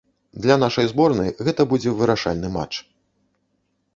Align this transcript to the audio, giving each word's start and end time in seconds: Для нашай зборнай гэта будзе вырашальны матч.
Для 0.45 0.55
нашай 0.63 0.87
зборнай 0.93 1.29
гэта 1.49 1.61
будзе 1.73 1.93
вырашальны 1.99 2.49
матч. 2.57 2.75